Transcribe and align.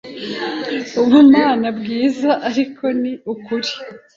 ubumana 1.01 1.67
bwiza, 1.79 2.31
ariko 2.49 2.83
ni 3.01 3.11
ukuri.” 3.33 3.69